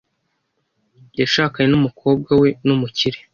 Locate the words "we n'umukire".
2.41-3.19